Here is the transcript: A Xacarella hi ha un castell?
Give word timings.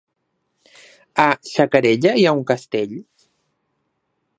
A 1.25 1.27
Xacarella 1.53 2.17
hi 2.21 2.27
ha 2.31 2.35
un 2.41 2.45
castell? 2.53 3.01